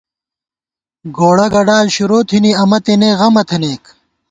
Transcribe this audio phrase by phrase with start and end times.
[1.17, 3.83] گوڑہ گڈال شروع تھنی، امہ تېنے غمہ تھنَئیک